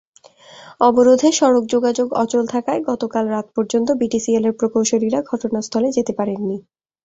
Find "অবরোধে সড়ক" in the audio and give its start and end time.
0.81-1.63